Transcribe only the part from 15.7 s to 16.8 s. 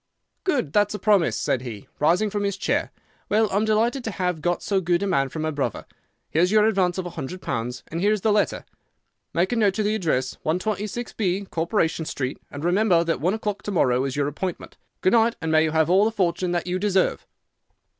all the fortune that you